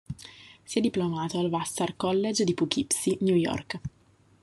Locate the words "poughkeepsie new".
2.55-3.35